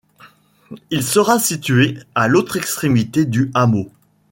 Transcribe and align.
Il 0.89 1.03
sera 1.03 1.37
situé 1.37 1.99
à 2.15 2.27
l'autre 2.27 2.55
extrémité 2.57 3.23
du 3.23 3.51
hameau. 3.53 3.91